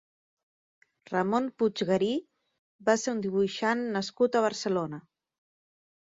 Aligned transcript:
Ramon 1.09 1.49
Puiggarí 1.61 2.07
va 2.87 2.95
ser 3.01 3.13
un 3.17 3.21
dibuixant 3.25 3.83
nascut 3.97 4.39
a 4.39 4.41
Barcelona. 4.47 5.01